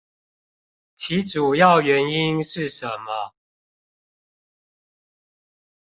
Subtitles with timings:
[0.95, 3.33] 其主要原因是什麼？